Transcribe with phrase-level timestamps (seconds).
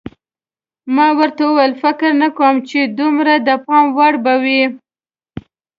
[0.95, 4.63] ما ورته وویل: فکر نه کوم چې دومره د پام وړ به وي.